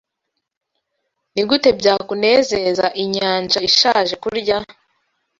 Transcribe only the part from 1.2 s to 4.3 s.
Nigute byakunezeza inyanja ishaje